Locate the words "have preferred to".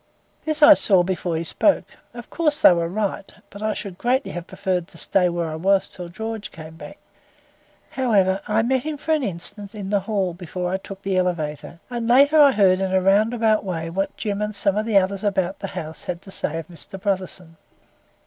4.31-4.97